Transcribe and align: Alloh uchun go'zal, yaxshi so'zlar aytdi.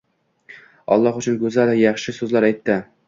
Alloh 0.95 1.19
uchun 1.21 1.37
go'zal, 1.43 1.73
yaxshi 1.83 2.17
so'zlar 2.21 2.49
aytdi. 2.49 2.79